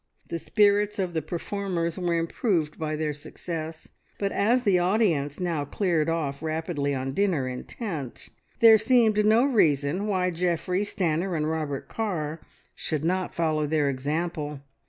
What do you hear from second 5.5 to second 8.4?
cleared off rapidly on dinner intent,